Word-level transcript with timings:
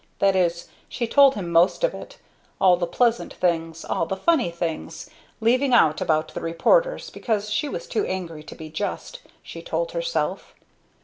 That 0.17 0.35
is, 0.35 0.67
she 0.89 1.05
told 1.05 1.35
him 1.35 1.51
most 1.51 1.83
of 1.83 1.93
it, 1.93 2.17
all 2.59 2.75
the 2.75 2.87
pleasant 2.87 3.35
things, 3.35 3.85
all 3.85 4.07
the 4.07 4.17
funny 4.17 4.49
things; 4.49 5.11
leaving 5.39 5.75
out 5.75 6.01
about 6.01 6.33
the 6.33 6.41
reporters, 6.41 7.11
because 7.11 7.51
she 7.51 7.69
was 7.69 7.85
too 7.85 8.03
angry 8.07 8.41
to 8.45 8.55
be 8.55 8.71
just, 8.71 9.19
she 9.43 9.61
told 9.61 9.91
herself. 9.91 10.55